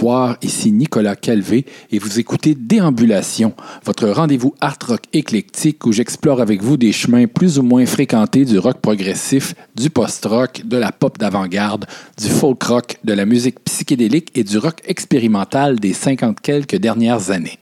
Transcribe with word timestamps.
Bonsoir, 0.00 0.38
ici 0.40 0.72
Nicolas 0.72 1.14
Calvé 1.14 1.66
et 1.92 1.98
vous 1.98 2.18
écoutez 2.18 2.54
Déambulation, 2.54 3.52
votre 3.84 4.08
rendez-vous 4.08 4.54
art 4.62 4.78
rock 4.88 5.02
éclectique 5.12 5.84
où 5.84 5.92
j'explore 5.92 6.40
avec 6.40 6.62
vous 6.62 6.78
des 6.78 6.90
chemins 6.90 7.26
plus 7.26 7.58
ou 7.58 7.62
moins 7.62 7.84
fréquentés 7.84 8.46
du 8.46 8.58
rock 8.58 8.78
progressif, 8.80 9.54
du 9.76 9.90
post-rock, 9.90 10.62
de 10.64 10.78
la 10.78 10.90
pop 10.90 11.18
d'avant-garde, 11.18 11.84
du 12.16 12.28
folk 12.30 12.62
rock, 12.62 12.96
de 13.04 13.12
la 13.12 13.26
musique 13.26 13.62
psychédélique 13.62 14.30
et 14.34 14.42
du 14.42 14.56
rock 14.56 14.80
expérimental 14.86 15.78
des 15.78 15.92
50 15.92 16.40
quelques 16.40 16.76
dernières 16.76 17.30
années. 17.30 17.58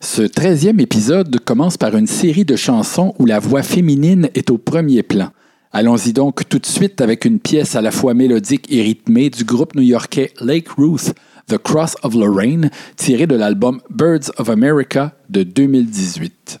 Ce 0.00 0.22
treizième 0.22 0.80
épisode 0.80 1.38
commence 1.38 1.76
par 1.76 1.96
une 1.96 2.08
série 2.08 2.44
de 2.44 2.56
chansons 2.56 3.14
où 3.20 3.26
la 3.26 3.38
voix 3.38 3.62
féminine 3.62 4.28
est 4.34 4.50
au 4.50 4.58
premier 4.58 5.04
plan. 5.04 5.28
Allons-y 5.72 6.12
donc 6.12 6.48
tout 6.48 6.58
de 6.58 6.66
suite 6.66 7.00
avec 7.00 7.24
une 7.24 7.38
pièce 7.38 7.76
à 7.76 7.80
la 7.80 7.92
fois 7.92 8.14
mélodique 8.14 8.66
et 8.72 8.82
rythmée 8.82 9.30
du 9.30 9.44
groupe 9.44 9.76
new-yorkais 9.76 10.32
Lake 10.40 10.70
Ruth, 10.70 11.14
The 11.48 11.58
Cross 11.58 11.94
of 12.02 12.16
Lorraine, 12.16 12.70
tiré 12.96 13.28
de 13.28 13.36
l'album 13.36 13.80
Birds 13.88 14.32
of 14.36 14.48
America 14.48 15.14
de 15.28 15.44
2018. 15.44 16.58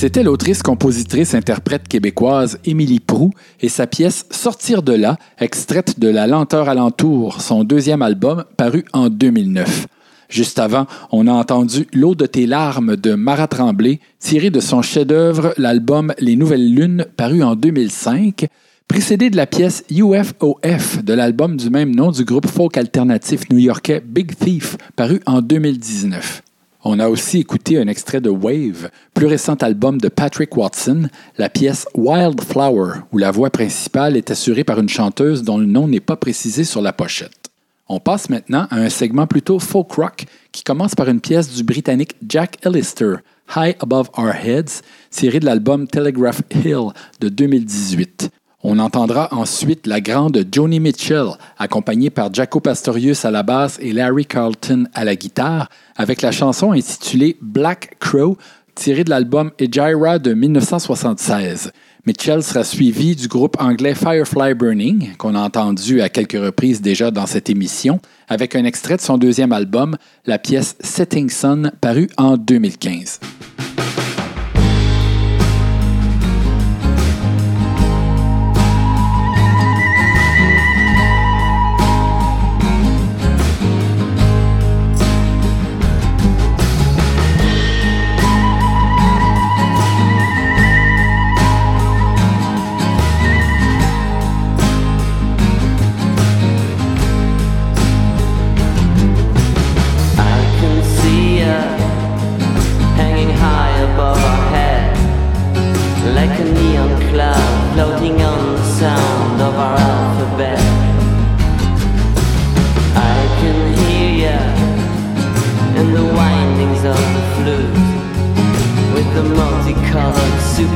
C'était 0.00 0.22
l'autrice, 0.22 0.62
compositrice, 0.62 1.34
interprète 1.34 1.86
québécoise 1.86 2.58
Émilie 2.64 3.00
Prou 3.00 3.32
et 3.60 3.68
sa 3.68 3.86
pièce 3.86 4.24
Sortir 4.30 4.82
de 4.82 4.94
là, 4.94 5.18
extraite 5.38 6.00
de 6.00 6.08
La 6.08 6.26
lenteur 6.26 6.70
alentour, 6.70 7.42
son 7.42 7.64
deuxième 7.64 8.00
album 8.00 8.46
paru 8.56 8.86
en 8.94 9.10
2009. 9.10 9.88
Juste 10.30 10.58
avant, 10.58 10.86
on 11.12 11.26
a 11.26 11.32
entendu 11.32 11.86
L'eau 11.92 12.14
de 12.14 12.24
tes 12.24 12.46
larmes 12.46 12.96
de 12.96 13.14
Marat 13.14 13.48
Tremblay, 13.48 14.00
tiré 14.20 14.48
de 14.48 14.60
son 14.60 14.80
chef-d'œuvre, 14.80 15.52
l'album 15.58 16.14
Les 16.18 16.34
Nouvelles 16.34 16.74
Lunes, 16.74 17.04
paru 17.18 17.42
en 17.42 17.54
2005, 17.54 18.46
précédé 18.88 19.28
de 19.28 19.36
la 19.36 19.46
pièce 19.46 19.84
UFOF 19.90 21.04
de 21.04 21.12
l'album 21.12 21.58
du 21.58 21.68
même 21.68 21.94
nom 21.94 22.10
du 22.10 22.24
groupe 22.24 22.46
folk 22.46 22.78
alternatif 22.78 23.50
new-yorkais 23.50 24.02
Big 24.02 24.34
Thief, 24.34 24.78
paru 24.96 25.20
en 25.26 25.42
2019. 25.42 26.42
On 26.82 26.98
a 26.98 27.08
aussi 27.08 27.38
écouté 27.40 27.78
un 27.78 27.88
extrait 27.88 28.22
de 28.22 28.30
Wave, 28.30 28.90
plus 29.12 29.26
récent 29.26 29.54
album 29.56 30.00
de 30.00 30.08
Patrick 30.08 30.56
Watson, 30.56 31.08
la 31.36 31.50
pièce 31.50 31.86
Wildflower, 31.94 33.00
où 33.12 33.18
la 33.18 33.30
voix 33.30 33.50
principale 33.50 34.16
est 34.16 34.30
assurée 34.30 34.64
par 34.64 34.80
une 34.80 34.88
chanteuse 34.88 35.42
dont 35.42 35.58
le 35.58 35.66
nom 35.66 35.86
n'est 35.86 36.00
pas 36.00 36.16
précisé 36.16 36.64
sur 36.64 36.80
la 36.80 36.94
pochette. 36.94 37.50
On 37.86 38.00
passe 38.00 38.30
maintenant 38.30 38.66
à 38.70 38.76
un 38.76 38.88
segment 38.88 39.26
plutôt 39.26 39.58
folk 39.58 39.92
rock 39.92 40.24
qui 40.52 40.62
commence 40.62 40.94
par 40.94 41.08
une 41.08 41.20
pièce 41.20 41.52
du 41.52 41.64
Britannique 41.64 42.16
Jack 42.26 42.64
Ellister, 42.64 43.16
High 43.54 43.76
Above 43.80 44.08
Our 44.16 44.32
Heads, 44.32 44.80
tirée 45.10 45.40
de 45.40 45.44
l'album 45.44 45.86
Telegraph 45.86 46.40
Hill 46.64 46.92
de 47.20 47.28
2018. 47.28 48.30
On 48.62 48.78
entendra 48.78 49.28
ensuite 49.32 49.86
la 49.86 50.02
grande 50.02 50.44
Joni 50.52 50.80
Mitchell, 50.80 51.28
accompagnée 51.58 52.10
par 52.10 52.32
Jaco 52.32 52.60
Pastorius 52.60 53.24
à 53.24 53.30
la 53.30 53.42
basse 53.42 53.78
et 53.80 53.92
Larry 53.92 54.26
Carlton 54.26 54.84
à 54.92 55.04
la 55.04 55.16
guitare, 55.16 55.70
avec 55.96 56.20
la 56.20 56.30
chanson 56.30 56.72
intitulée 56.72 57.38
Black 57.40 57.96
Crow, 58.00 58.36
tirée 58.74 59.04
de 59.04 59.10
l'album 59.10 59.50
Ejira 59.58 60.18
de 60.18 60.34
1976. 60.34 61.72
Mitchell 62.04 62.42
sera 62.42 62.62
suivi 62.62 63.16
du 63.16 63.28
groupe 63.28 63.56
anglais 63.60 63.94
Firefly 63.94 64.52
Burning, 64.54 65.16
qu'on 65.16 65.34
a 65.34 65.40
entendu 65.40 66.02
à 66.02 66.10
quelques 66.10 66.32
reprises 66.32 66.82
déjà 66.82 67.10
dans 67.10 67.26
cette 67.26 67.48
émission, 67.48 67.98
avec 68.28 68.54
un 68.54 68.64
extrait 68.64 68.96
de 68.96 69.02
son 69.02 69.16
deuxième 69.16 69.52
album, 69.52 69.96
la 70.26 70.38
pièce 70.38 70.76
Setting 70.80 71.30
Sun, 71.30 71.72
paru 71.80 72.10
en 72.18 72.36
2015. 72.36 73.20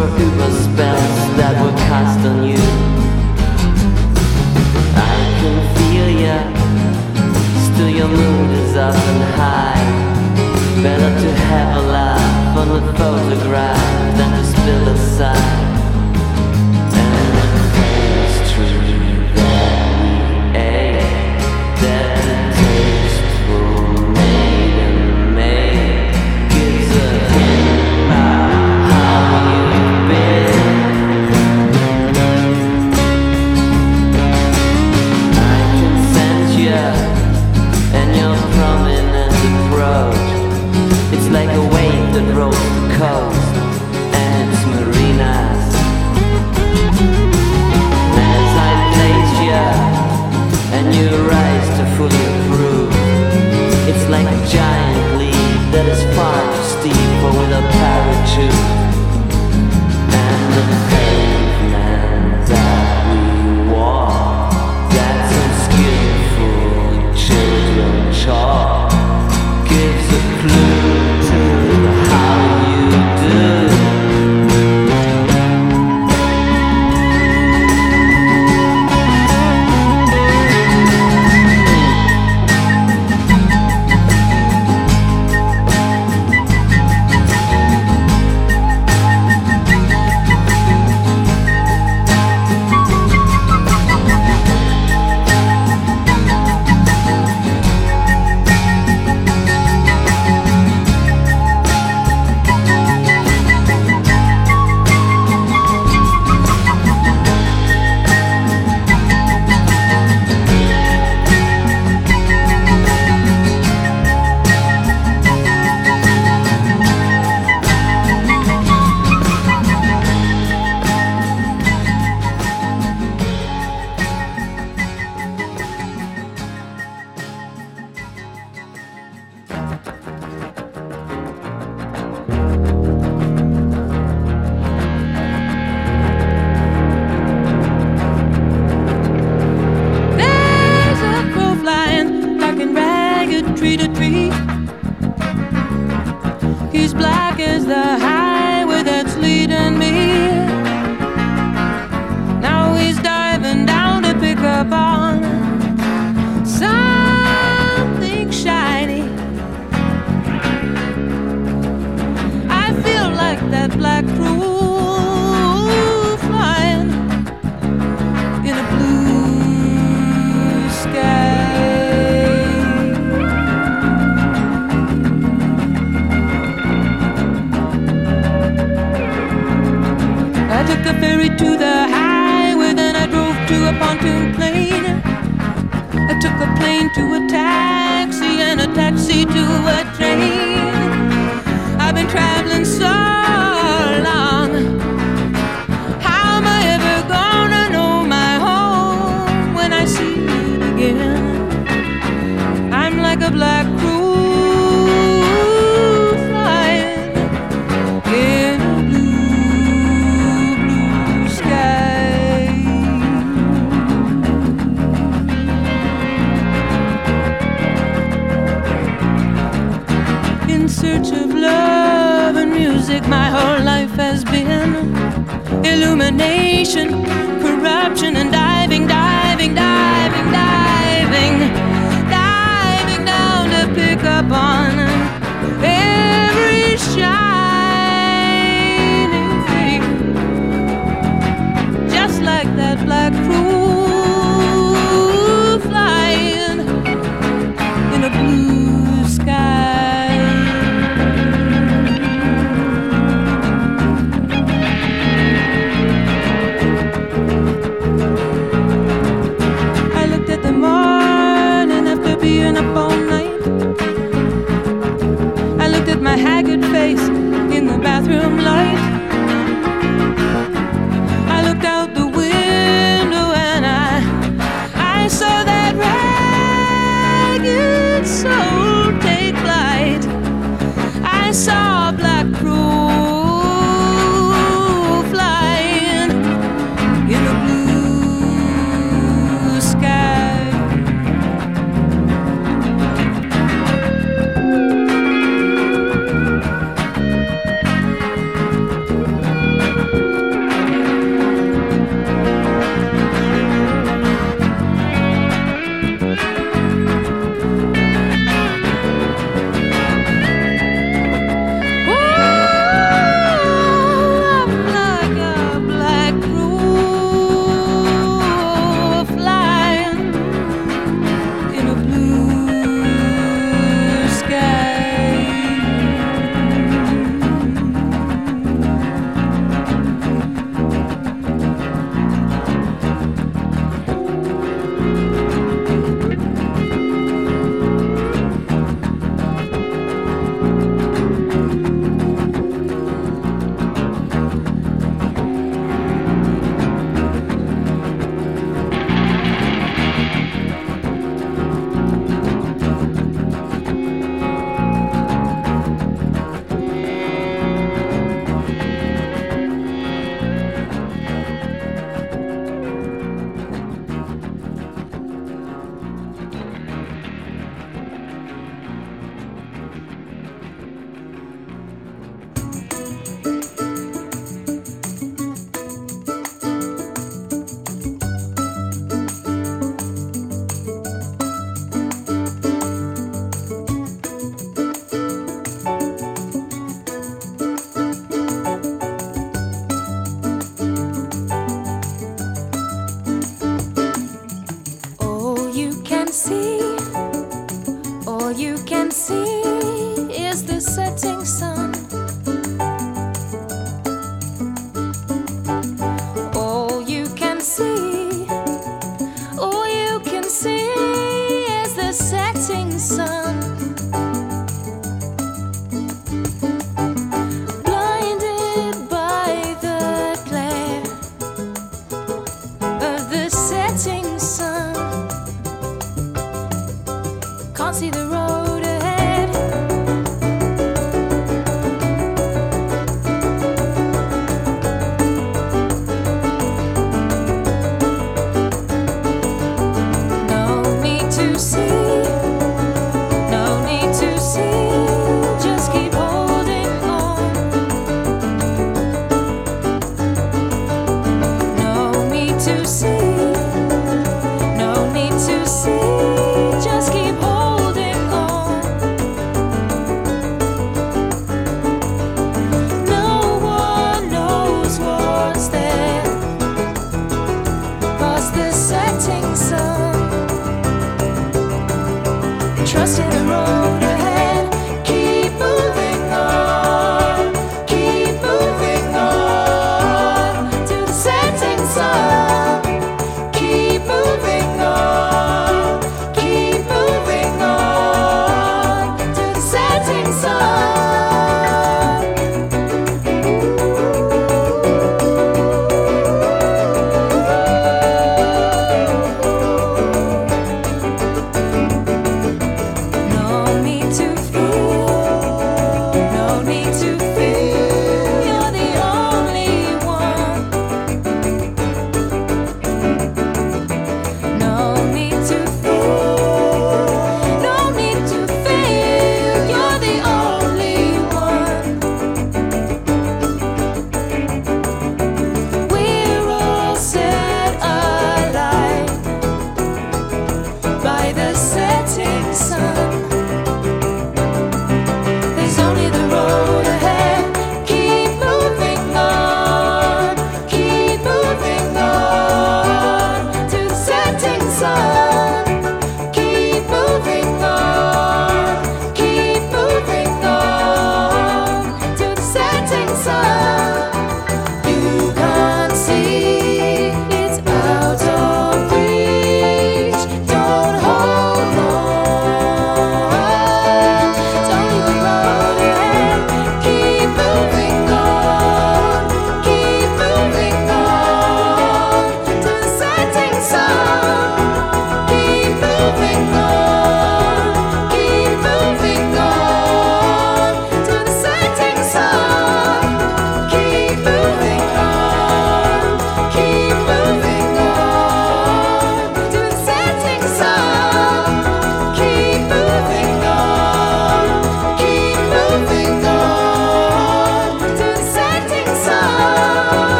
for 0.00 0.18
uber 0.18 0.50
spells 0.64 1.20
that 1.36 1.54
were 1.62 1.76
cast 1.88 2.20
on 2.30 2.38
you. 2.50 2.64
I 4.96 5.16
can 5.38 5.56
feel 5.76 6.08
ya. 6.24 6.38
Still 7.66 7.90
your 7.90 8.08
mood 8.08 8.50
is 8.62 8.76
up 8.76 8.94
and 8.94 9.22
high. 9.36 9.84
Better 10.82 11.12
to 11.22 11.30
have 11.50 11.84
a 11.84 11.86
laugh 11.86 12.56
on 12.56 12.68
the 12.68 12.92
photograph 12.94 14.16
Than 14.16 14.30
to 14.38 14.44
spill 14.52 14.88
a 14.88 14.96
sigh. 14.96 15.59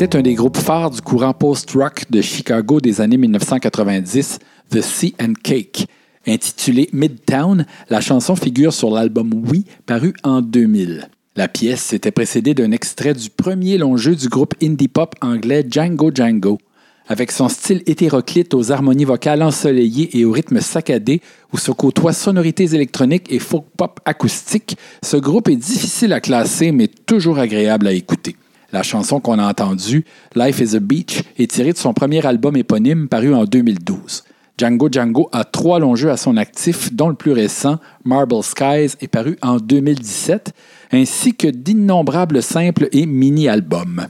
C'était 0.00 0.16
un 0.16 0.22
des 0.22 0.34
groupes 0.34 0.58
phares 0.58 0.92
du 0.92 1.00
courant 1.00 1.34
post-rock 1.34 2.04
de 2.08 2.20
Chicago 2.20 2.80
des 2.80 3.00
années 3.00 3.16
1990, 3.16 4.38
The 4.70 4.80
Sea 4.80 5.12
and 5.20 5.32
Cake. 5.42 5.88
Intitulée 6.24 6.88
Midtown, 6.92 7.66
la 7.90 8.00
chanson 8.00 8.36
figure 8.36 8.72
sur 8.72 8.92
l'album 8.92 9.32
Oui, 9.48 9.64
paru 9.86 10.14
en 10.22 10.40
2000. 10.40 11.08
La 11.34 11.48
pièce 11.48 11.82
s'était 11.82 12.12
précédée 12.12 12.54
d'un 12.54 12.70
extrait 12.70 13.12
du 13.12 13.28
premier 13.28 13.76
long 13.76 13.96
jeu 13.96 14.14
du 14.14 14.28
groupe 14.28 14.54
indie 14.62 14.86
pop 14.86 15.16
anglais 15.20 15.66
Django 15.68 16.12
Django. 16.14 16.58
Avec 17.08 17.32
son 17.32 17.48
style 17.48 17.82
hétéroclite 17.86 18.54
aux 18.54 18.70
harmonies 18.70 19.04
vocales 19.04 19.42
ensoleillées 19.42 20.16
et 20.16 20.24
au 20.24 20.30
rythme 20.30 20.60
saccadé, 20.60 21.20
où 21.52 21.58
se 21.58 21.72
côtoient 21.72 22.12
sonorités 22.12 22.72
électroniques 22.72 23.32
et 23.32 23.40
folk 23.40 23.64
pop 23.76 23.98
acoustique, 24.04 24.76
ce 25.02 25.16
groupe 25.16 25.48
est 25.48 25.56
difficile 25.56 26.12
à 26.12 26.20
classer 26.20 26.70
mais 26.70 26.86
toujours 26.86 27.40
agréable 27.40 27.88
à 27.88 27.92
écouter. 27.92 28.36
La 28.70 28.82
chanson 28.82 29.18
qu'on 29.18 29.38
a 29.38 29.48
entendue, 29.48 30.04
Life 30.34 30.60
is 30.60 30.76
a 30.76 30.80
Beach, 30.80 31.22
est 31.38 31.50
tirée 31.50 31.72
de 31.72 31.78
son 31.78 31.94
premier 31.94 32.24
album 32.26 32.54
éponyme 32.54 33.08
paru 33.08 33.34
en 33.34 33.44
2012. 33.44 34.24
Django 34.58 34.88
Django 34.90 35.28
a 35.32 35.44
trois 35.44 35.78
longs 35.78 35.94
jeux 35.94 36.10
à 36.10 36.18
son 36.18 36.36
actif, 36.36 36.92
dont 36.92 37.08
le 37.08 37.14
plus 37.14 37.32
récent, 37.32 37.78
Marble 38.04 38.42
Skies, 38.42 38.96
est 39.00 39.08
paru 39.08 39.38
en 39.40 39.56
2017, 39.56 40.52
ainsi 40.92 41.34
que 41.34 41.48
d'innombrables 41.48 42.42
simples 42.42 42.88
et 42.92 43.06
mini-albums. 43.06 44.08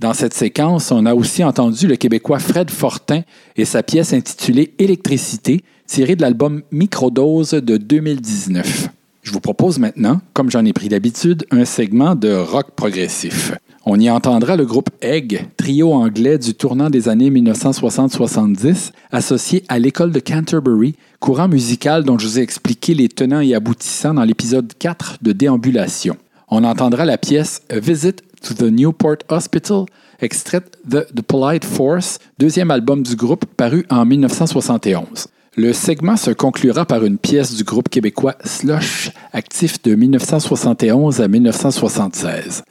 Dans 0.00 0.14
cette 0.14 0.34
séquence, 0.34 0.90
on 0.90 1.06
a 1.06 1.14
aussi 1.14 1.44
entendu 1.44 1.86
le 1.86 1.94
Québécois 1.94 2.40
Fred 2.40 2.70
Fortin 2.70 3.22
et 3.54 3.64
sa 3.64 3.84
pièce 3.84 4.12
intitulée 4.12 4.74
Électricité, 4.80 5.62
tirée 5.86 6.16
de 6.16 6.22
l'album 6.22 6.62
Microdose 6.72 7.50
de 7.50 7.76
2019. 7.76 8.88
Je 9.22 9.30
vous 9.30 9.40
propose 9.40 9.78
maintenant, 9.78 10.20
comme 10.32 10.50
j'en 10.50 10.64
ai 10.64 10.72
pris 10.72 10.88
l'habitude, 10.88 11.46
un 11.52 11.64
segment 11.64 12.16
de 12.16 12.32
rock 12.34 12.72
progressif. 12.74 13.52
On 13.84 13.98
y 13.98 14.08
entendra 14.08 14.56
le 14.56 14.64
groupe 14.64 14.90
Egg, 15.00 15.48
trio 15.56 15.92
anglais 15.92 16.38
du 16.38 16.54
tournant 16.54 16.88
des 16.88 17.08
années 17.08 17.30
1960-70, 17.30 18.92
associé 19.10 19.64
à 19.68 19.80
l'école 19.80 20.12
de 20.12 20.20
Canterbury, 20.20 20.94
courant 21.18 21.48
musical 21.48 22.04
dont 22.04 22.16
je 22.16 22.28
vous 22.28 22.38
ai 22.38 22.42
expliqué 22.42 22.94
les 22.94 23.08
tenants 23.08 23.40
et 23.40 23.56
aboutissants 23.56 24.14
dans 24.14 24.22
l'épisode 24.22 24.72
4 24.78 25.18
de 25.22 25.32
Déambulation. 25.32 26.16
On 26.48 26.62
entendra 26.62 27.04
la 27.04 27.18
pièce 27.18 27.62
A 27.70 27.80
Visit 27.80 28.22
to 28.40 28.54
the 28.54 28.70
Newport 28.70 29.18
Hospital, 29.28 29.86
extraite 30.20 30.78
de 30.84 31.04
The 31.16 31.22
Polite 31.22 31.64
Force, 31.64 32.20
deuxième 32.38 32.70
album 32.70 33.02
du 33.02 33.16
groupe 33.16 33.46
paru 33.56 33.84
en 33.90 34.04
1971. 34.04 35.26
Le 35.56 35.72
segment 35.72 36.16
se 36.16 36.30
conclura 36.30 36.86
par 36.86 37.04
une 37.04 37.18
pièce 37.18 37.56
du 37.56 37.64
groupe 37.64 37.88
québécois 37.88 38.36
Slush, 38.44 39.10
actif 39.32 39.82
de 39.82 39.96
1971 39.96 41.20
à 41.20 41.26
1976. 41.26 42.62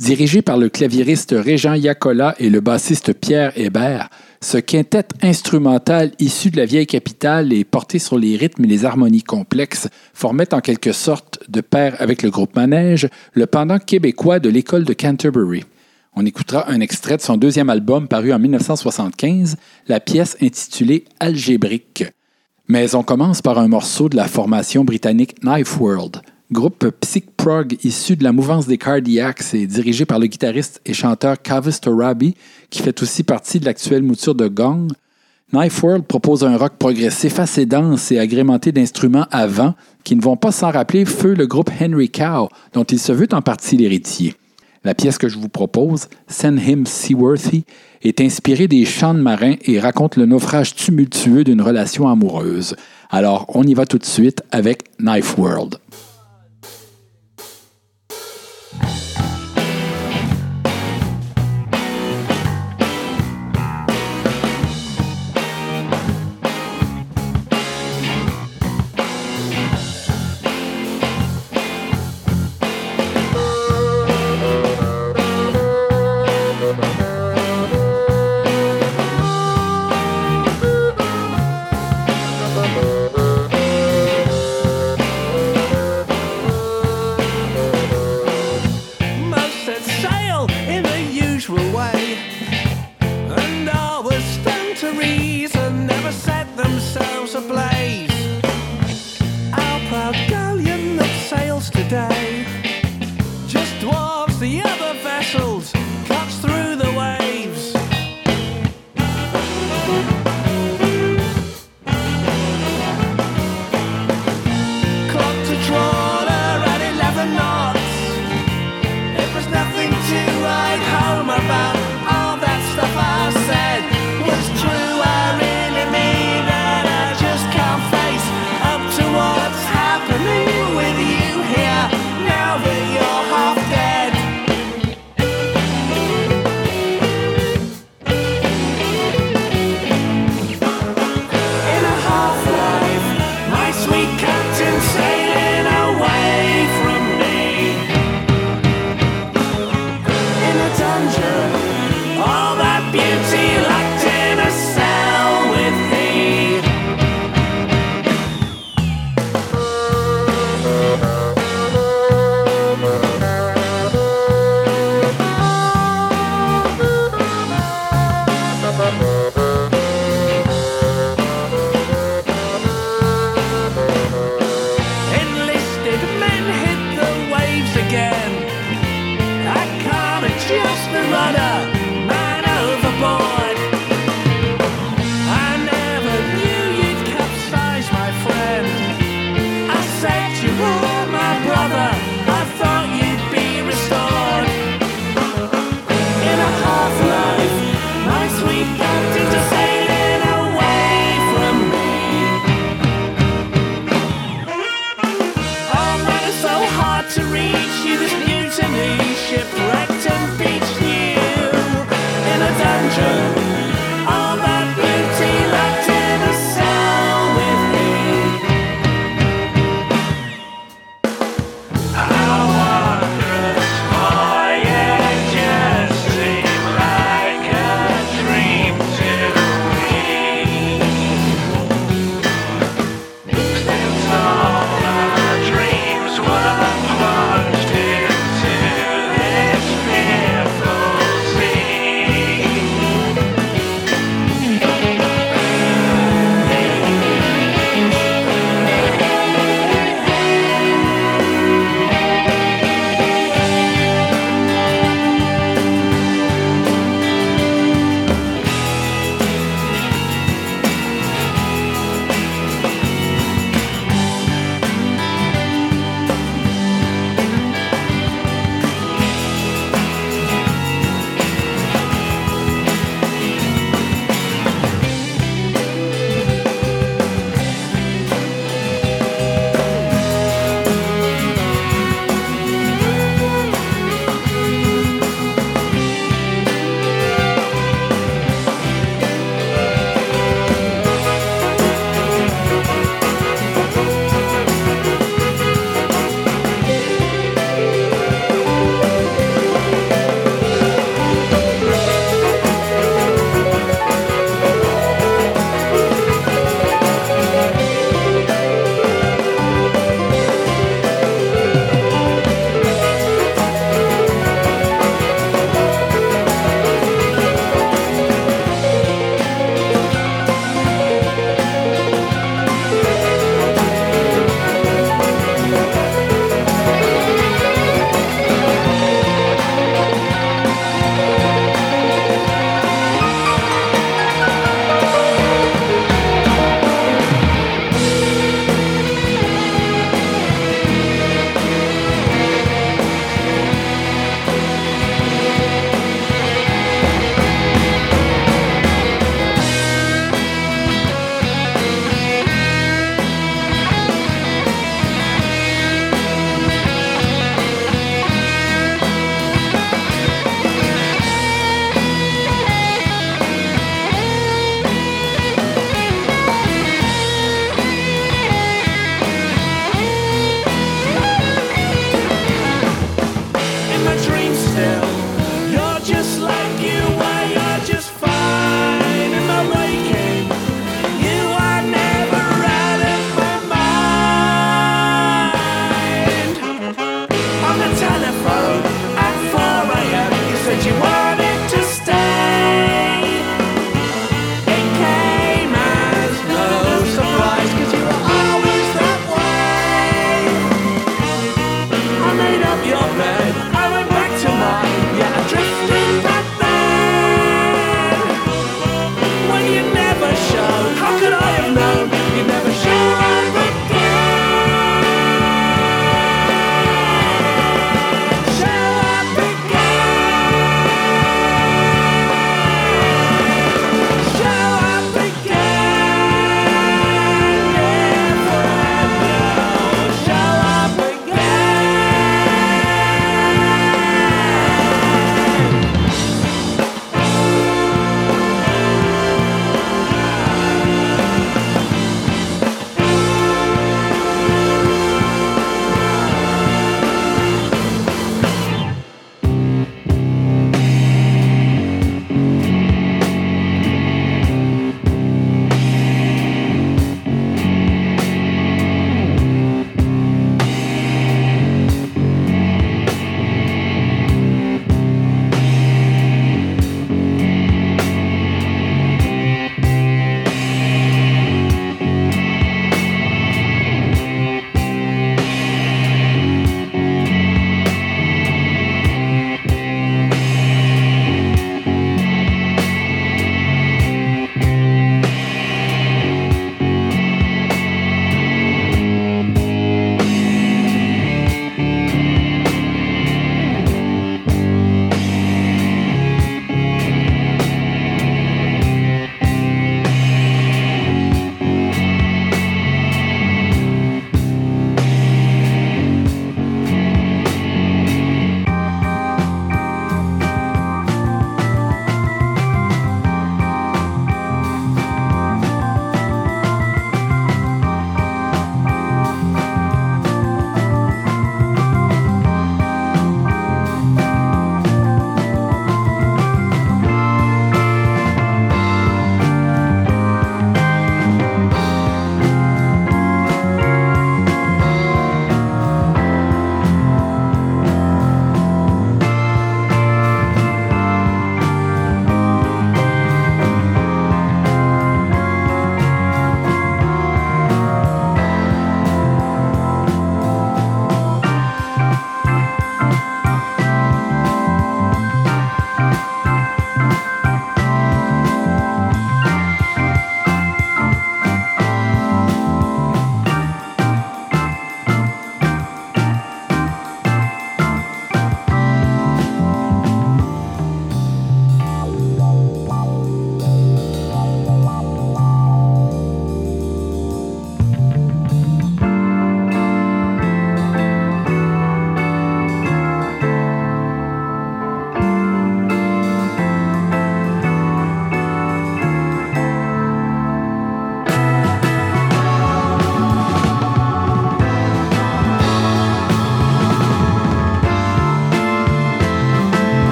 Dirigé 0.00 0.40
par 0.40 0.56
le 0.56 0.70
claviériste 0.70 1.34
Régent 1.36 1.74
Yacola 1.74 2.34
et 2.38 2.48
le 2.48 2.62
bassiste 2.62 3.12
Pierre 3.12 3.52
Hébert, 3.54 4.08
ce 4.40 4.56
quintet 4.56 5.04
instrumental 5.20 6.12
issu 6.18 6.50
de 6.50 6.56
la 6.56 6.64
vieille 6.64 6.86
capitale 6.86 7.52
et 7.52 7.64
porté 7.64 7.98
sur 7.98 8.16
les 8.16 8.34
rythmes 8.38 8.64
et 8.64 8.68
les 8.68 8.86
harmonies 8.86 9.22
complexes 9.22 9.88
formait 10.14 10.54
en 10.54 10.60
quelque 10.60 10.92
sorte, 10.92 11.40
de 11.50 11.60
pair 11.60 11.96
avec 11.98 12.22
le 12.22 12.30
groupe 12.30 12.56
Manège, 12.56 13.10
le 13.34 13.44
pendant 13.44 13.78
québécois 13.78 14.38
de 14.38 14.48
l'école 14.48 14.84
de 14.84 14.94
Canterbury. 14.94 15.64
On 16.14 16.24
écoutera 16.24 16.70
un 16.70 16.80
extrait 16.80 17.18
de 17.18 17.22
son 17.22 17.36
deuxième 17.36 17.68
album 17.68 18.08
paru 18.08 18.32
en 18.32 18.38
1975, 18.38 19.58
la 19.86 20.00
pièce 20.00 20.34
intitulée 20.40 21.04
Algébrique. 21.20 22.04
Mais 22.68 22.94
on 22.94 23.02
commence 23.02 23.42
par 23.42 23.58
un 23.58 23.68
morceau 23.68 24.08
de 24.08 24.16
la 24.16 24.28
formation 24.28 24.82
britannique 24.82 25.42
Knife 25.42 25.78
World, 25.78 26.22
groupe 26.52 26.90
psych 27.00 27.30
prog 27.36 27.76
issu 27.84 28.16
de 28.16 28.24
la 28.24 28.32
mouvance 28.32 28.66
des 28.66 28.78
Cardiacs 28.78 29.54
et 29.54 29.66
dirigé 29.66 30.04
par 30.04 30.18
le 30.18 30.26
guitariste 30.26 30.80
et 30.84 30.92
chanteur 30.92 31.40
Kavis 31.40 31.80
Torabi, 31.80 32.34
qui 32.70 32.82
fait 32.82 33.02
aussi 33.02 33.22
partie 33.22 33.60
de 33.60 33.64
l'actuelle 33.64 34.02
mouture 34.02 34.34
de 34.34 34.48
Gong. 34.48 34.88
Knife 35.52 35.82
World 35.82 36.04
propose 36.04 36.44
un 36.44 36.56
rock 36.56 36.74
progressif 36.78 37.38
assez 37.38 37.66
dense 37.66 38.12
et 38.12 38.18
agrémenté 38.18 38.72
d'instruments 38.72 39.26
à 39.30 39.46
vent 39.46 39.74
qui 40.04 40.14
ne 40.16 40.22
vont 40.22 40.36
pas 40.36 40.52
sans 40.52 40.70
rappeler 40.70 41.04
feu 41.04 41.34
le 41.34 41.46
groupe 41.46 41.70
Henry 41.80 42.08
Cow, 42.08 42.48
dont 42.72 42.84
il 42.84 42.98
se 42.98 43.12
veut 43.12 43.28
en 43.32 43.42
partie 43.42 43.76
l'héritier. 43.76 44.34
La 44.82 44.94
pièce 44.94 45.18
que 45.18 45.28
je 45.28 45.38
vous 45.38 45.48
propose, 45.48 46.08
Send 46.26 46.58
Him 46.58 46.86
Seaworthy, 46.86 47.64
est 48.02 48.20
inspirée 48.20 48.66
des 48.66 48.84
chants 48.84 49.12
de 49.12 49.20
marins 49.20 49.56
et 49.64 49.78
raconte 49.78 50.16
le 50.16 50.24
naufrage 50.24 50.74
tumultueux 50.74 51.44
d'une 51.44 51.60
relation 51.60 52.08
amoureuse. 52.08 52.76
Alors, 53.10 53.44
on 53.54 53.64
y 53.64 53.74
va 53.74 53.84
tout 53.84 53.98
de 53.98 54.06
suite 54.06 54.42
avec 54.52 54.84
Knife 54.98 55.36
World. 55.36 55.76
day. 101.90 102.39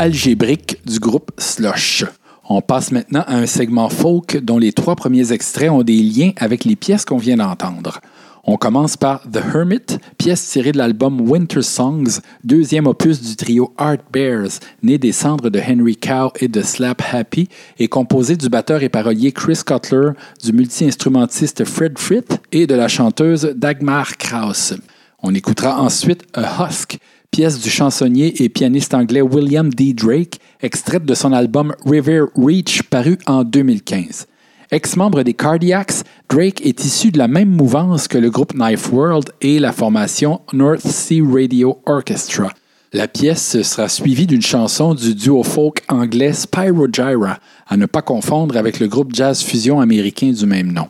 Algébrique 0.00 0.80
du 0.86 1.00
groupe 1.00 1.32
Slush. 1.38 2.04
On 2.48 2.62
passe 2.62 2.92
maintenant 2.92 3.24
à 3.26 3.34
un 3.34 3.46
segment 3.46 3.88
folk 3.88 4.36
dont 4.36 4.56
les 4.56 4.72
trois 4.72 4.94
premiers 4.94 5.32
extraits 5.32 5.70
ont 5.70 5.82
des 5.82 6.00
liens 6.00 6.30
avec 6.36 6.64
les 6.64 6.76
pièces 6.76 7.04
qu'on 7.04 7.16
vient 7.18 7.38
d'entendre. 7.38 8.00
On 8.44 8.56
commence 8.56 8.96
par 8.96 9.22
The 9.22 9.40
Hermit, 9.52 9.98
pièce 10.16 10.50
tirée 10.50 10.70
de 10.70 10.78
l'album 10.78 11.20
Winter 11.28 11.62
Songs, 11.62 12.20
deuxième 12.44 12.86
opus 12.86 13.20
du 13.20 13.34
trio 13.34 13.74
Art 13.76 13.98
Bears, 14.12 14.60
né 14.84 14.98
des 14.98 15.10
cendres 15.10 15.50
de 15.50 15.58
Henry 15.58 15.96
Cow 15.96 16.30
et 16.38 16.46
de 16.46 16.62
Slap 16.62 17.02
Happy, 17.12 17.48
et 17.80 17.88
composé 17.88 18.36
du 18.36 18.48
batteur 18.48 18.84
et 18.84 18.88
parolier 18.88 19.32
Chris 19.32 19.62
Cutler, 19.66 20.10
du 20.44 20.52
multi-instrumentiste 20.52 21.64
Fred 21.64 21.98
Fritt 21.98 22.40
et 22.52 22.68
de 22.68 22.74
la 22.76 22.86
chanteuse 22.86 23.52
Dagmar 23.56 24.16
Krauss. 24.16 24.74
On 25.20 25.34
écoutera 25.34 25.82
ensuite 25.82 26.22
A 26.34 26.64
Husk, 26.64 27.00
pièce 27.30 27.60
du 27.60 27.70
chansonnier 27.70 28.42
et 28.42 28.48
pianiste 28.48 28.94
anglais 28.94 29.20
William 29.20 29.68
D. 29.68 29.92
Drake, 29.92 30.38
extraite 30.60 31.04
de 31.04 31.14
son 31.14 31.32
album 31.32 31.74
River 31.86 32.24
Reach 32.34 32.82
paru 32.84 33.18
en 33.26 33.44
2015. 33.44 34.26
Ex-membre 34.70 35.22
des 35.22 35.34
Cardiacs, 35.34 36.04
Drake 36.28 36.60
est 36.64 36.84
issu 36.84 37.10
de 37.10 37.18
la 37.18 37.28
même 37.28 37.50
mouvance 37.50 38.06
que 38.06 38.18
le 38.18 38.30
groupe 38.30 38.52
Knife 38.54 38.92
World 38.92 39.30
et 39.40 39.58
la 39.58 39.72
formation 39.72 40.40
North 40.52 40.86
Sea 40.86 41.22
Radio 41.22 41.80
Orchestra. 41.86 42.52
La 42.92 43.06
pièce 43.06 43.62
sera 43.62 43.88
suivie 43.88 44.26
d'une 44.26 44.42
chanson 44.42 44.94
du 44.94 45.14
duo 45.14 45.42
folk 45.42 45.82
anglais 45.88 46.32
Spyrogyra, 46.32 47.38
à 47.66 47.76
ne 47.76 47.86
pas 47.86 48.02
confondre 48.02 48.56
avec 48.56 48.80
le 48.80 48.88
groupe 48.88 49.14
jazz 49.14 49.42
fusion 49.42 49.80
américain 49.80 50.32
du 50.32 50.46
même 50.46 50.72
nom. 50.72 50.88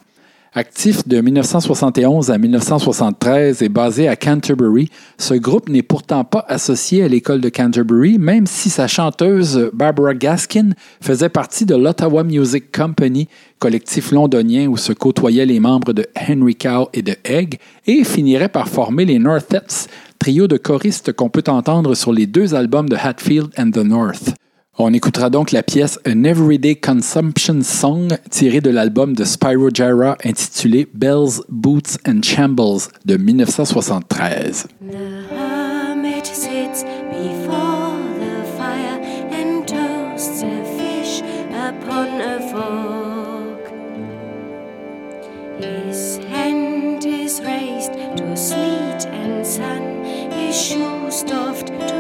Actif 0.55 1.07
de 1.07 1.21
1971 1.21 2.31
à 2.31 2.39
1973 2.39 3.61
et 3.61 3.69
basé 3.69 4.09
à 4.09 4.17
Canterbury, 4.17 4.91
ce 5.19 5.35
groupe 5.35 5.69
n'est 5.69 5.83
pourtant 5.83 6.25
pas 6.25 6.45
associé 6.49 7.05
à 7.05 7.09
l'école 7.09 7.43
de 7.43 7.51
Canterbury, 7.51 8.19
même 8.19 8.47
si 8.47 8.71
sa 8.71 8.87
chanteuse 8.87 9.71
Barbara 9.75 10.15
Gaskin 10.15 10.71
faisait 11.03 11.29
partie 11.29 11.67
de 11.67 11.77
l'Ottawa 11.77 12.25
Music 12.25 12.75
Company, 12.75 13.29
collectif 13.59 14.11
londonien 14.11 14.69
où 14.69 14.79
se 14.79 14.95
côtoyaient 14.95 15.45
les 15.45 15.61
membres 15.61 15.93
de 15.93 16.07
Henry 16.19 16.57
Cow 16.57 16.89
et 16.95 17.03
de 17.03 17.15
Egg, 17.25 17.59
et 17.87 18.03
finirait 18.03 18.49
par 18.49 18.69
former 18.69 19.05
les 19.05 19.19
Northettes, 19.19 19.89
trio 20.19 20.47
de 20.47 20.57
choristes 20.57 21.13
qu'on 21.13 21.29
peut 21.29 21.45
entendre 21.49 21.95
sur 21.95 22.13
les 22.13 22.27
deux 22.27 22.55
albums 22.55 22.89
de 22.89 22.97
Hatfield 22.97 23.51
and 23.59 23.73
the 23.73 23.85
North. 23.85 24.35
On 24.81 24.93
écoutera 24.93 25.29
donc 25.29 25.51
la 25.51 25.65
pièce 25.65 25.99
An 26.07 26.23
Everyday 26.23 26.77
Consumption 26.77 27.63
Song 27.65 28.17
tirée 28.31 28.61
de 28.61 28.71
l'album 28.71 29.13
de 29.13 29.25
Spyro 29.25 29.71
Gyra 29.75 30.17
intitulé 30.25 30.87
Bells, 30.95 31.43
Boots 31.49 31.99
and 32.07 32.23
Shambles 32.23 32.87
de 33.05 33.17
1973. 33.17 34.69
The 34.81 34.95
hermit 35.35 36.25
sits 36.25 36.85
before 37.11 37.99
the 38.21 38.45
fire 38.57 39.01
and 39.33 39.67
toasts 39.67 40.45
a 40.45 40.63
fish 40.79 41.23
upon 41.51 42.21
a 42.21 42.39
fork. 42.53 43.73
His 45.59 46.19
hand 46.31 47.05
is 47.05 47.41
raised 47.41 47.95
to 48.17 48.37
sleet 48.37 49.09
and 49.13 49.45
sun, 49.45 50.05
his 50.31 50.55
shoes 50.55 51.17
stuffed 51.17 51.67
to 51.67 51.98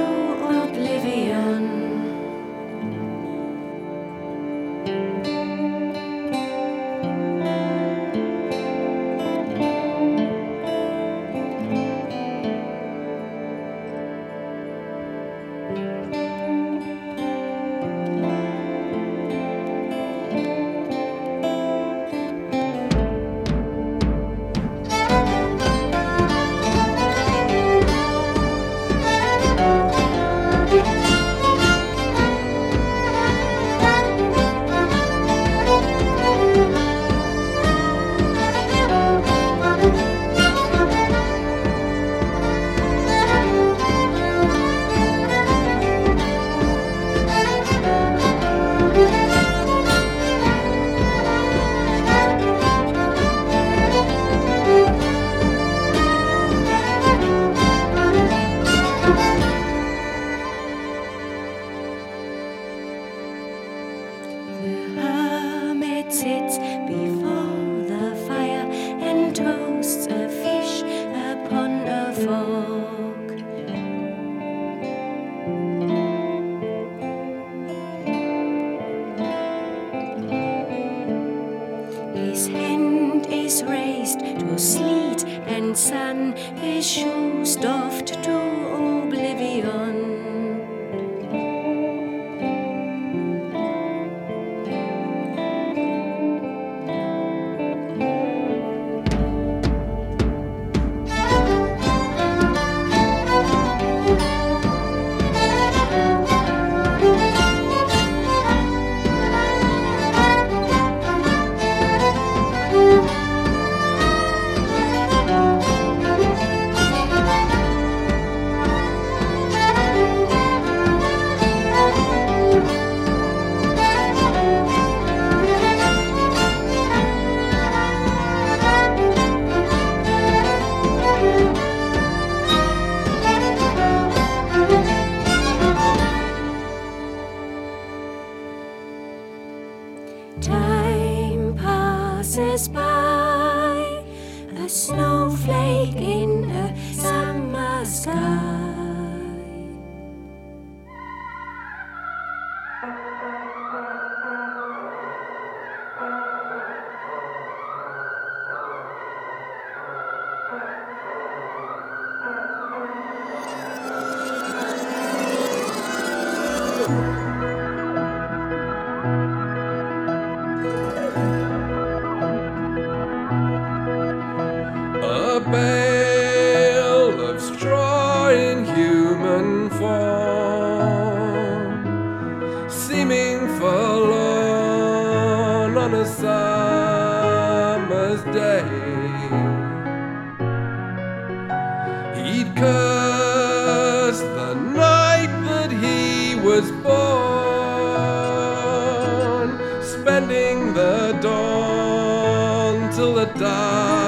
the 203.18 203.24
dusk. 203.34 204.07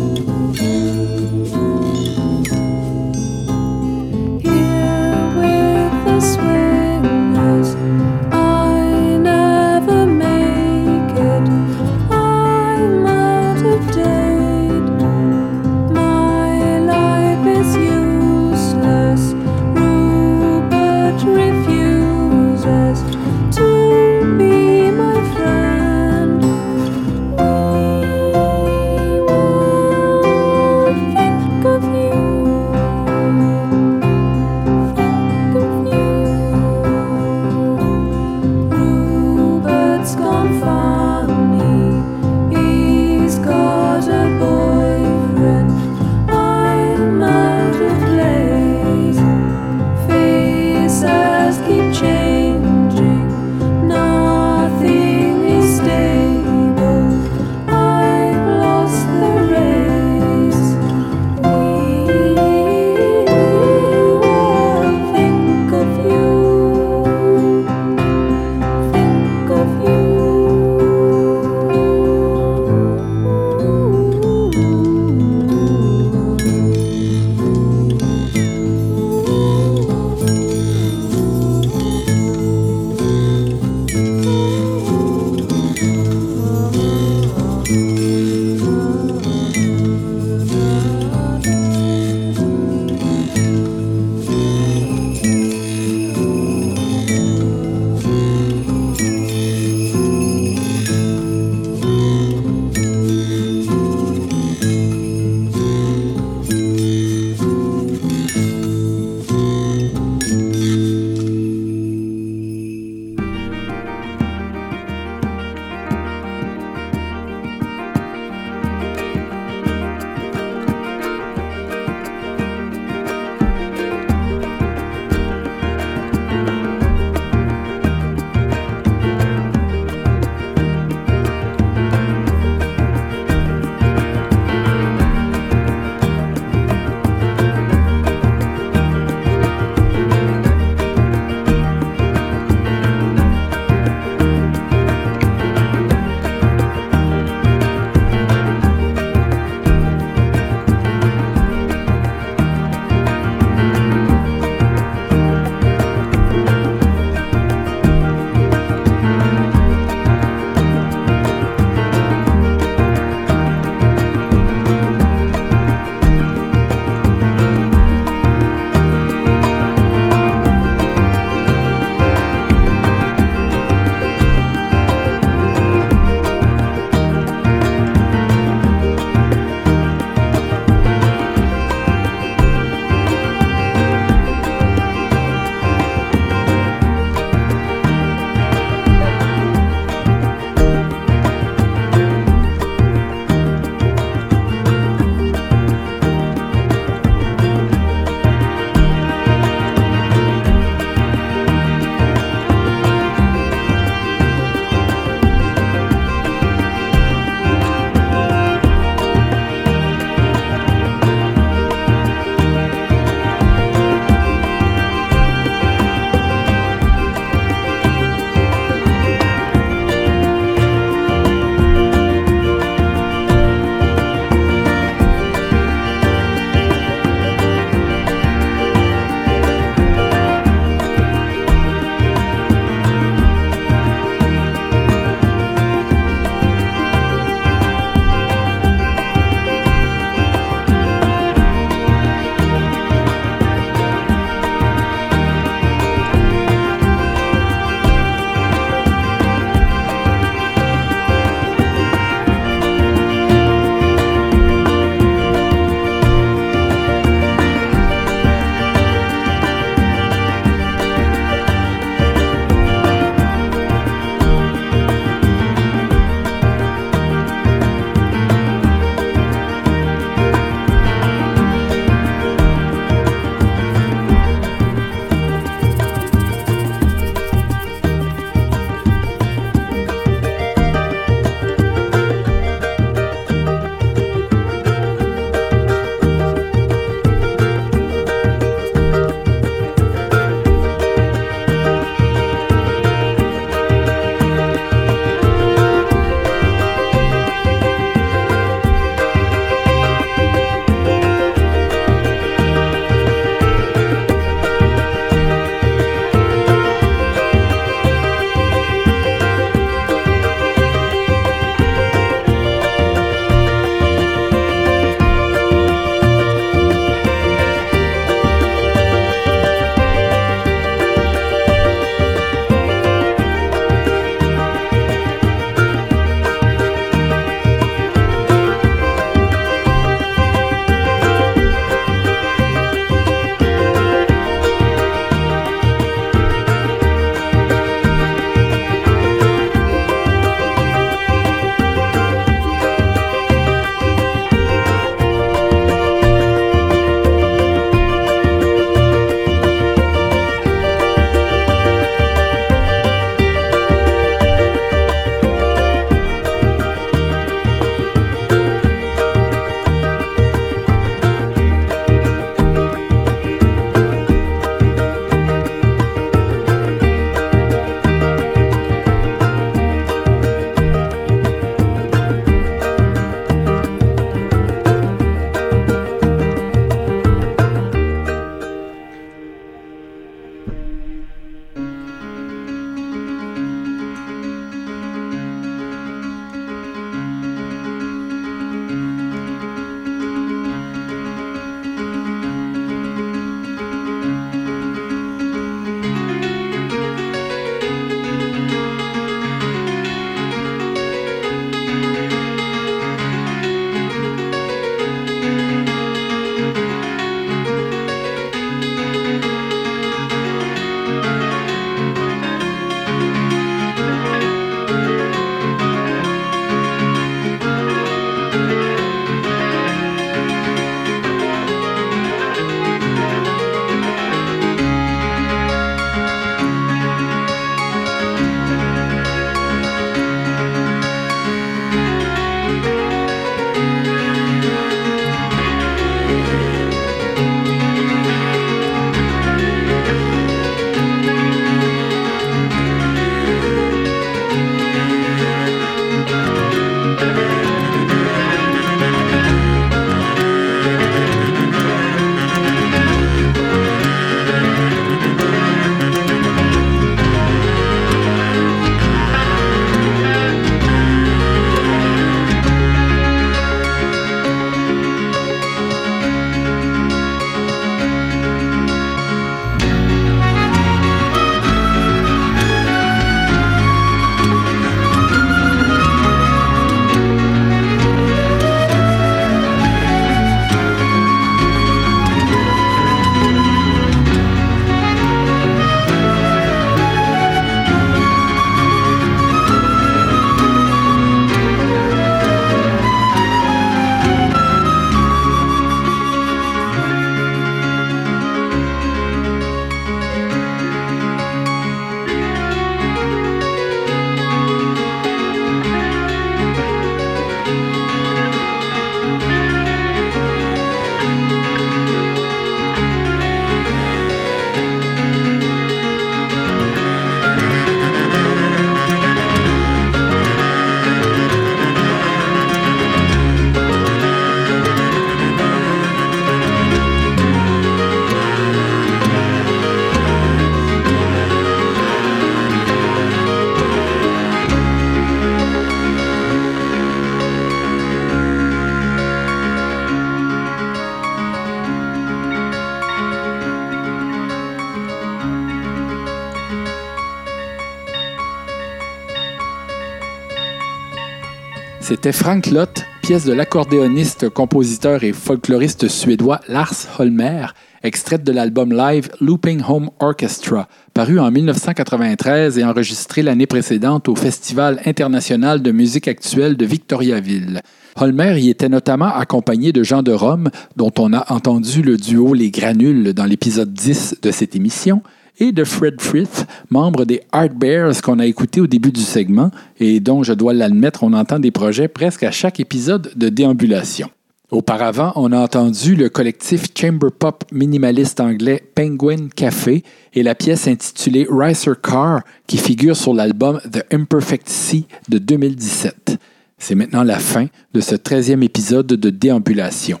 C'était 551.88 552.12
Frank 552.12 552.48
Lott, 552.48 552.84
pièce 553.00 553.24
de 553.24 553.32
l'accordéoniste, 553.32 554.28
compositeur 554.28 555.04
et 555.04 555.14
folkloriste 555.14 555.88
suédois 555.88 556.38
Lars 556.46 556.74
Holmer, 556.98 557.46
extraite 557.82 558.22
de 558.24 558.30
l'album 558.30 558.76
live 558.76 559.08
Looping 559.22 559.62
Home 559.66 559.88
Orchestra, 559.98 560.68
paru 560.92 561.18
en 561.18 561.30
1993 561.30 562.58
et 562.58 562.64
enregistré 562.64 563.22
l'année 563.22 563.46
précédente 563.46 564.10
au 564.10 564.14
Festival 564.14 564.82
international 564.84 565.62
de 565.62 565.72
musique 565.72 566.08
actuelle 566.08 566.58
de 566.58 566.66
Victoriaville. 566.66 567.62
Holmer 567.96 568.38
y 568.38 568.50
était 568.50 568.68
notamment 568.68 569.14
accompagné 569.14 569.72
de 569.72 569.82
Jean 569.82 570.02
de 570.02 570.12
Rome, 570.12 570.50
dont 570.76 570.92
on 570.98 571.14
a 571.14 571.32
entendu 571.32 571.80
le 571.80 571.96
duo 571.96 572.34
Les 572.34 572.50
Granules 572.50 573.14
dans 573.14 573.24
l'épisode 573.24 573.72
10 573.72 574.16
de 574.20 574.30
cette 574.30 574.54
émission, 574.54 575.02
et 575.38 575.52
de 575.52 575.64
Fred 575.64 576.00
Frith, 576.00 576.46
membre 576.70 577.04
des 577.04 577.22
Art 577.32 577.50
Bears 577.50 578.00
qu'on 578.02 578.18
a 578.18 578.26
écouté 578.26 578.60
au 578.60 578.66
début 578.66 578.92
du 578.92 579.00
segment 579.00 579.50
et 579.78 580.00
dont, 580.00 580.22
je 580.22 580.32
dois 580.32 580.52
l'admettre, 580.52 581.02
on 581.04 581.12
entend 581.12 581.38
des 581.38 581.50
projets 581.50 581.88
presque 581.88 582.22
à 582.22 582.30
chaque 582.30 582.60
épisode 582.60 583.12
de 583.16 583.28
déambulation. 583.28 584.10
Auparavant, 584.50 585.12
on 585.14 585.30
a 585.32 585.38
entendu 585.38 585.94
le 585.94 586.08
collectif 586.08 586.68
chamber 586.74 587.10
pop 587.10 587.44
minimaliste 587.52 588.18
anglais 588.18 588.62
Penguin 588.74 589.28
Café 589.36 589.84
et 590.14 590.22
la 590.22 590.34
pièce 590.34 590.66
intitulée 590.66 591.26
Ricer 591.30 591.72
Car 591.82 592.22
qui 592.46 592.56
figure 592.56 592.96
sur 592.96 593.12
l'album 593.12 593.60
The 593.70 593.84
Imperfect 593.92 594.48
Sea 594.48 594.86
de 595.10 595.18
2017. 595.18 596.16
C'est 596.56 596.74
maintenant 596.74 597.02
la 597.02 597.18
fin 597.18 597.46
de 597.74 597.80
ce 597.82 597.94
13e 597.94 598.42
épisode 598.42 598.86
de 598.86 599.10
Déambulation. 599.10 600.00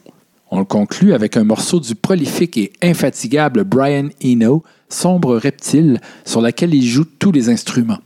On 0.50 0.60
le 0.60 0.64
conclut 0.64 1.12
avec 1.12 1.36
un 1.36 1.44
morceau 1.44 1.78
du 1.78 1.94
prolifique 1.94 2.56
et 2.56 2.72
infatigable 2.82 3.64
Brian 3.64 4.08
Eno, 4.24 4.62
Sombre 4.88 5.36
Reptile, 5.36 6.00
sur 6.24 6.40
laquelle 6.40 6.74
il 6.74 6.84
joue 6.84 7.04
tous 7.18 7.32
les 7.32 7.48
instruments. 7.48 7.98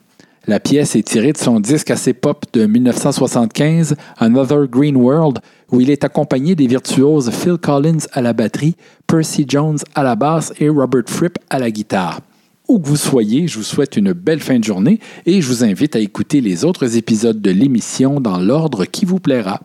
La 0.48 0.58
pièce 0.58 0.96
est 0.96 1.06
tirée 1.06 1.32
de 1.32 1.38
son 1.38 1.60
disque 1.60 1.92
assez 1.92 2.14
pop 2.14 2.44
de 2.52 2.66
1975, 2.66 3.94
Another 4.18 4.66
Green 4.66 4.96
World, 4.96 5.38
où 5.70 5.80
il 5.80 5.88
est 5.88 6.02
accompagné 6.02 6.56
des 6.56 6.66
virtuoses 6.66 7.30
Phil 7.30 7.58
Collins 7.58 8.06
à 8.12 8.20
la 8.22 8.32
batterie, 8.32 8.74
Percy 9.06 9.44
Jones 9.46 9.78
à 9.94 10.02
la 10.02 10.16
basse 10.16 10.52
et 10.58 10.68
Robert 10.68 11.04
Fripp 11.06 11.38
à 11.48 11.60
la 11.60 11.70
guitare. 11.70 12.20
Où 12.68 12.80
que 12.80 12.88
vous 12.88 12.96
soyez, 12.96 13.46
je 13.46 13.58
vous 13.58 13.64
souhaite 13.64 13.96
une 13.96 14.12
belle 14.12 14.40
fin 14.40 14.58
de 14.58 14.64
journée 14.64 14.98
et 15.26 15.40
je 15.40 15.46
vous 15.46 15.62
invite 15.62 15.94
à 15.94 16.00
écouter 16.00 16.40
les 16.40 16.64
autres 16.64 16.96
épisodes 16.96 17.40
de 17.40 17.50
l'émission 17.50 18.20
dans 18.20 18.38
l'ordre 18.38 18.84
qui 18.84 19.04
vous 19.04 19.20
plaira. 19.20 19.60